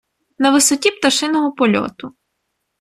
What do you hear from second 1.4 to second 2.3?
польоту